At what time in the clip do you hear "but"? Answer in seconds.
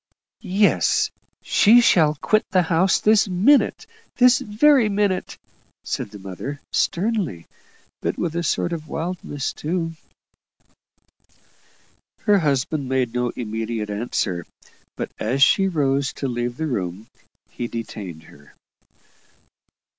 8.01-8.17, 14.97-15.11